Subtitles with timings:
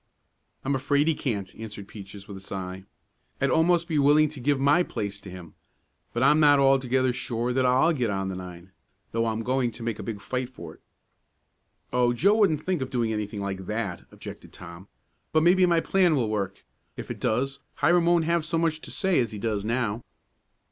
[0.65, 2.85] "I'm afraid he can't," answered Peaches with a sigh.
[3.39, 5.53] "I'd almost be willing to give my place to him,
[6.11, 8.71] but I'm not altogether sure that I'll get on the nine,
[9.11, 10.81] though I'm going to make a big fight for it."
[11.93, 14.87] "Oh, Joe wouldn't think of doing anything like that!" objected Tom.
[15.33, 16.65] "But maybe my plan will work.
[16.97, 20.01] If it does, Hiram won't have so much to say as he does now."